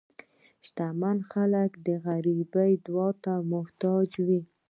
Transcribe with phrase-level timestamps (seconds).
[0.65, 2.53] شتمن خلک د غریب
[2.85, 4.41] دعا ته محتاج وي.